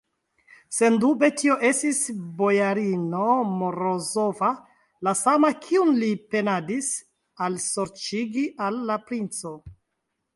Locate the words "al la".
8.69-8.97